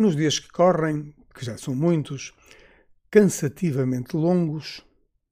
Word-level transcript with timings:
Nos 0.00 0.16
dias 0.16 0.38
que 0.38 0.48
correm, 0.48 1.14
que 1.34 1.44
já 1.44 1.58
são 1.58 1.74
muitos, 1.74 2.32
cansativamente 3.10 4.16
longos, 4.16 4.82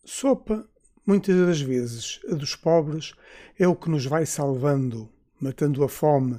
sopa, 0.04 0.68
muitas 1.06 1.34
das 1.46 1.58
vezes 1.58 2.20
a 2.30 2.34
dos 2.34 2.54
pobres, 2.54 3.14
é 3.58 3.66
o 3.66 3.74
que 3.74 3.88
nos 3.88 4.04
vai 4.04 4.26
salvando, 4.26 5.10
matando 5.40 5.82
a 5.82 5.88
fome 5.88 6.38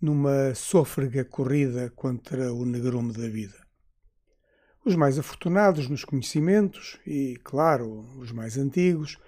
numa 0.00 0.56
sôfrega 0.56 1.24
corrida 1.24 1.88
contra 1.94 2.52
o 2.52 2.64
negrume 2.64 3.12
da 3.12 3.28
vida. 3.28 3.64
Os 4.84 4.96
mais 4.96 5.16
afortunados 5.16 5.88
nos 5.88 6.04
conhecimentos 6.04 6.98
e, 7.06 7.38
claro, 7.44 8.08
os 8.18 8.32
mais 8.32 8.58
antigos, 8.58 9.18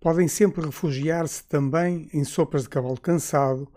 podem 0.00 0.28
sempre 0.28 0.64
refugiar-se 0.64 1.44
também 1.44 2.08
em 2.14 2.24
sopas 2.24 2.62
de 2.62 2.70
cavalo 2.70 2.98
cansado, 2.98 3.70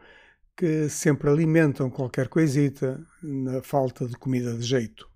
que 0.61 0.87
sempre 0.89 1.27
alimentam 1.27 1.89
qualquer 1.89 2.27
coisita 2.27 3.03
na 3.23 3.63
falta 3.63 4.05
de 4.05 4.15
comida 4.15 4.55
de 4.55 4.61
jeito. 4.61 5.09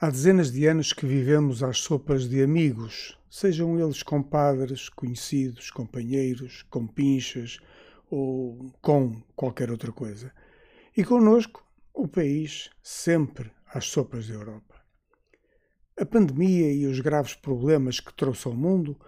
Há 0.00 0.08
dezenas 0.08 0.50
de 0.50 0.66
anos 0.66 0.94
que 0.94 1.04
vivemos 1.04 1.62
às 1.62 1.80
sopas 1.80 2.26
de 2.26 2.42
amigos, 2.42 3.18
sejam 3.28 3.78
eles 3.78 4.02
compadres, 4.02 4.88
conhecidos, 4.88 5.70
companheiros, 5.70 6.62
compinchas 6.70 7.58
ou 8.10 8.72
com 8.80 9.22
qualquer 9.36 9.70
outra 9.70 9.92
coisa. 9.92 10.32
E 10.96 11.04
conosco, 11.04 11.62
o 11.92 12.08
país 12.08 12.70
sempre 12.82 13.52
às 13.74 13.84
sopas 13.84 14.26
da 14.26 14.32
Europa. 14.32 14.74
A 16.00 16.06
pandemia 16.06 16.72
e 16.72 16.86
os 16.86 16.98
graves 16.98 17.34
problemas 17.34 18.00
que 18.00 18.14
trouxe 18.14 18.48
ao 18.48 18.54
mundo 18.54 18.98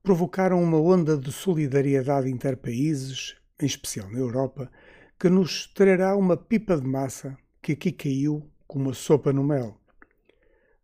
provocaram 0.00 0.62
uma 0.62 0.80
onda 0.80 1.18
de 1.18 1.32
solidariedade 1.32 2.30
interpaíses, 2.30 3.36
em 3.60 3.66
especial 3.66 4.10
na 4.10 4.18
Europa, 4.18 4.70
que 5.18 5.28
nos 5.28 5.66
trará 5.66 6.16
uma 6.16 6.36
pipa 6.36 6.76
de 6.76 6.86
massa 6.86 7.36
que 7.60 7.72
aqui 7.72 7.92
caiu 7.92 8.50
como 8.66 8.86
uma 8.86 8.94
sopa 8.94 9.32
no 9.32 9.42
mel. 9.42 9.80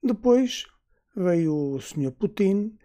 Depois 0.03 0.67
veio 1.17 1.55
o 1.55 1.81
Sr. 1.81 2.11
Putin, 2.11 2.77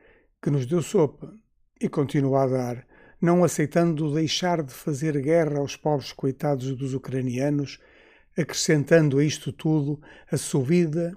que 0.42 0.50
nos 0.50 0.66
deu 0.66 0.81
sopa 0.81 1.34
e 1.81 1.90
continua 1.90 2.44
a 2.44 2.48
dar, 2.48 2.88
não 3.22 3.44
aceitando 3.44 4.14
deixar 4.14 4.64
de 4.64 4.73
fazer 4.73 5.20
guerra 5.22 5.59
aos 5.59 5.76
pobres 5.76 6.12
coitados 6.14 6.76
dos 6.76 6.94
ucranianos, 6.94 7.80
acrescentando 8.38 9.18
a 9.18 9.24
isto 9.24 9.52
tudo 9.52 10.02
a 10.31 10.38
subida 10.38 11.14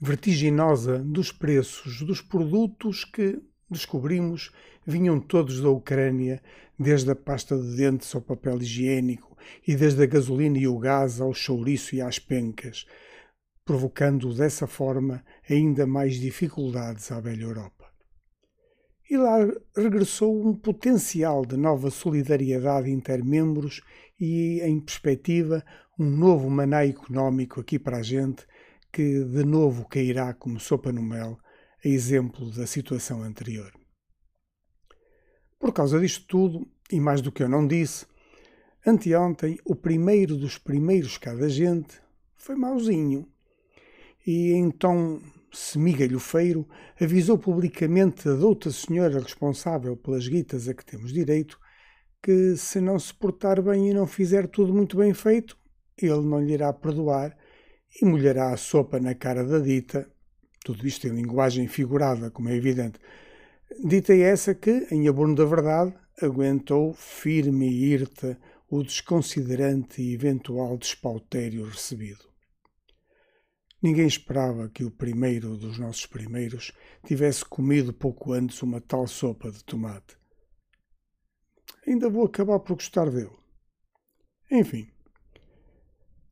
vertiginosa 0.00 0.98
dos 0.98 1.30
preços 1.30 2.02
dos 2.02 2.20
produtos 2.20 3.04
que, 3.04 3.40
descobrimos, 3.70 4.52
vinham 4.86 5.20
todos 5.20 5.60
da 5.60 5.70
Ucrânia, 5.70 6.42
desde 6.78 7.10
a 7.10 7.16
pasta 7.16 7.56
de 7.56 7.76
dentes 7.76 8.14
ao 8.14 8.20
papel 8.20 8.58
higiênico 8.58 9.36
e 9.66 9.74
desde 9.76 10.02
a 10.02 10.06
gasolina 10.06 10.58
e 10.58 10.66
o 10.66 10.78
gás 10.78 11.20
ao 11.20 11.32
chouriço 11.32 11.94
e 11.94 12.00
às 12.00 12.18
pencas, 12.18 12.86
provocando 13.64 14.34
dessa 14.34 14.66
forma 14.66 15.24
ainda 15.48 15.86
mais 15.86 16.16
dificuldades 16.16 17.10
à 17.12 17.20
velha 17.20 17.44
Europa. 17.44 17.84
E 19.08 19.16
lá 19.16 19.36
regressou 19.76 20.46
um 20.46 20.54
potencial 20.54 21.44
de 21.44 21.56
nova 21.56 21.90
solidariedade 21.90 22.90
intermembros 22.90 23.82
e, 24.18 24.60
em 24.62 24.80
perspectiva, 24.80 25.62
um 25.98 26.08
novo 26.10 26.48
maná 26.50 26.84
económico 26.84 27.60
aqui 27.60 27.78
para 27.78 27.98
a 27.98 28.02
gente 28.02 28.46
que 28.90 29.24
de 29.24 29.44
novo 29.44 29.86
cairá 29.88 30.32
como 30.32 30.60
sopa 30.60 30.92
no 30.92 31.02
mel, 31.02 31.38
a 31.84 31.88
exemplo 31.88 32.50
da 32.50 32.66
situação 32.66 33.22
anterior. 33.22 33.72
Por 35.58 35.72
causa 35.72 36.00
disto 36.00 36.26
tudo, 36.26 36.66
e 36.90 37.00
mais 37.00 37.20
do 37.20 37.32
que 37.32 37.42
eu 37.42 37.48
não 37.48 37.66
disse, 37.66 38.06
anteontem 38.86 39.58
o 39.64 39.74
primeiro 39.74 40.36
dos 40.36 40.58
primeiros 40.58 41.18
cada 41.18 41.48
gente 41.48 42.00
foi 42.36 42.56
mauzinho. 42.56 43.28
E 44.26 44.52
então 44.52 45.20
semigalhofeiro 45.52 46.68
avisou 47.00 47.38
publicamente 47.38 48.28
a 48.28 48.34
douta 48.34 48.70
senhora 48.70 49.20
responsável 49.20 49.96
pelas 49.96 50.26
guitas 50.26 50.68
a 50.68 50.74
que 50.74 50.84
temos 50.84 51.12
direito 51.12 51.58
que 52.22 52.56
se 52.56 52.80
não 52.80 52.98
se 52.98 53.12
portar 53.12 53.62
bem 53.62 53.90
e 53.90 53.94
não 53.94 54.06
fizer 54.06 54.48
tudo 54.48 54.72
muito 54.72 54.96
bem 54.96 55.12
feito, 55.12 55.58
ele 55.96 56.22
não 56.22 56.40
lhe 56.40 56.54
irá 56.54 56.72
perdoar 56.72 57.36
e 58.00 58.04
molhará 58.04 58.52
a 58.52 58.56
sopa 58.56 58.98
na 58.98 59.14
cara 59.14 59.44
da 59.44 59.58
dita, 59.58 60.10
tudo 60.64 60.86
isto 60.86 61.06
em 61.06 61.10
linguagem 61.10 61.68
figurada, 61.68 62.30
como 62.30 62.48
é 62.48 62.56
evidente. 62.56 62.98
Dita 63.84 64.14
essa 64.14 64.54
que, 64.54 64.88
em 64.90 65.06
abono 65.06 65.34
da 65.34 65.44
verdade, 65.44 65.94
aguentou 66.20 66.94
firme 66.94 67.68
e 67.68 67.92
irta 67.92 68.38
o 68.70 68.82
desconsiderante 68.82 70.00
e 70.00 70.14
eventual 70.14 70.76
despautério 70.78 71.66
recebido. 71.66 72.24
Ninguém 73.82 74.06
esperava 74.06 74.70
que 74.70 74.82
o 74.82 74.90
primeiro 74.90 75.58
dos 75.58 75.78
nossos 75.78 76.06
primeiros 76.06 76.72
tivesse 77.06 77.44
comido 77.44 77.92
pouco 77.92 78.32
antes 78.32 78.62
uma 78.62 78.80
tal 78.80 79.06
sopa 79.06 79.50
de 79.50 79.62
tomate. 79.62 80.16
Ainda 81.86 82.08
vou 82.08 82.24
acabar 82.24 82.58
por 82.60 82.76
gostar 82.76 83.10
dele. 83.10 83.36
Enfim, 84.50 84.88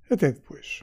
até 0.08 0.32
depois. 0.32 0.82